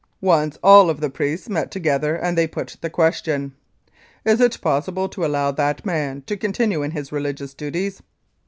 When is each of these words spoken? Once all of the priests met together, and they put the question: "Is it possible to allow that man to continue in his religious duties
Once 0.23 0.57
all 0.63 0.89
of 0.89 0.99
the 0.99 1.11
priests 1.11 1.47
met 1.47 1.69
together, 1.69 2.15
and 2.15 2.35
they 2.35 2.47
put 2.47 2.75
the 2.81 2.89
question: 2.89 3.53
"Is 4.25 4.41
it 4.41 4.59
possible 4.59 5.07
to 5.09 5.23
allow 5.23 5.51
that 5.51 5.85
man 5.85 6.23
to 6.25 6.35
continue 6.35 6.81
in 6.81 6.89
his 6.89 7.11
religious 7.11 7.53
duties 7.53 8.01